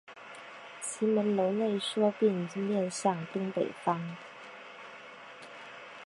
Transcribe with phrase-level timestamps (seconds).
[0.81, 4.15] 其门楼内缩并面向东北方。